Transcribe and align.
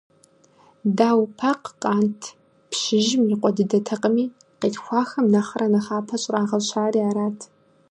Дау 0.97 1.21
Пакъ 1.39 1.69
къант, 1.81 2.21
пщыжьым 2.69 3.23
и 3.33 3.35
къуэ 3.39 3.49
дыдэтэкъыми, 3.55 4.25
къилъхуахэм 4.59 5.25
нэхърэ 5.33 5.67
нэхъапэ 5.73 6.15
щӏрагъэщари 6.21 7.01
арат. 7.09 7.37